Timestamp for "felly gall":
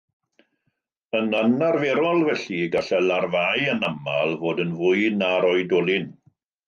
2.29-2.89